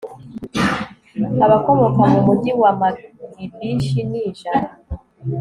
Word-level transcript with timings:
abakomoka 1.45 2.01
mu 2.11 2.19
mugi 2.25 2.51
wa 2.61 2.71
magibishi 2.79 3.99
ni 4.09 4.19
ijana 4.29 4.69